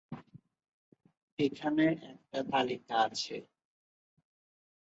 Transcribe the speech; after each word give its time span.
এখানে 1.39 1.85
একটা 2.11 2.39
তালিকা 2.51 2.95
আছে। 3.05 3.35